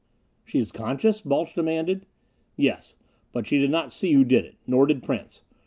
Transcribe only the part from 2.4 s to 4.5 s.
"Yes. But she did not see who did